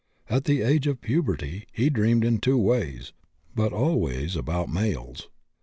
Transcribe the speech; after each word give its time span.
At 0.31 0.45
the 0.45 0.63
age 0.63 0.87
of 0.87 0.99
puberty 0.99 1.67
he 1.71 1.91
dreamed 1.91 2.25
in 2.25 2.39
two 2.39 2.57
ways, 2.57 3.13
but 3.53 3.71
always 3.71 4.35
about 4.35 4.67
males. 4.67 5.29